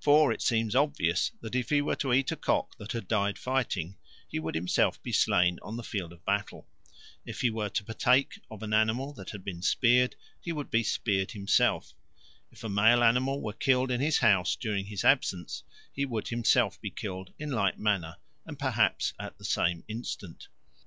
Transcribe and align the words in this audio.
For 0.00 0.32
it 0.32 0.40
seems 0.40 0.74
obvious 0.74 1.30
that 1.42 1.54
if 1.54 1.68
he 1.68 1.82
were 1.82 1.94
to 1.96 2.14
eat 2.14 2.32
a 2.32 2.36
cock 2.36 2.74
that 2.78 2.92
had 2.92 3.06
died 3.06 3.36
fighting, 3.38 3.98
he 4.26 4.38
would 4.38 4.54
himself 4.54 5.02
be 5.02 5.12
slain 5.12 5.58
on 5.60 5.76
the 5.76 5.82
field 5.82 6.10
of 6.10 6.24
battle; 6.24 6.66
if 7.26 7.42
he 7.42 7.50
were 7.50 7.68
to 7.68 7.84
partake 7.84 8.40
of 8.50 8.62
an 8.62 8.72
animal 8.72 9.12
that 9.12 9.28
had 9.28 9.44
been 9.44 9.60
speared, 9.60 10.16
he 10.40 10.52
would 10.52 10.70
be 10.70 10.82
speared 10.82 11.32
himself; 11.32 11.92
if 12.50 12.64
a 12.64 12.70
male 12.70 13.04
animal 13.04 13.42
were 13.42 13.52
killed 13.52 13.90
in 13.90 14.00
his 14.00 14.16
house 14.20 14.56
during 14.56 14.86
his 14.86 15.04
absence, 15.04 15.64
he 15.92 16.06
would 16.06 16.28
himself 16.28 16.80
be 16.80 16.90
killed 16.90 17.34
in 17.38 17.50
like 17.50 17.78
manner 17.78 18.16
and 18.46 18.58
perhaps 18.58 19.12
at 19.20 19.36
the 19.36 19.44
same 19.44 19.84
instant. 19.86 20.48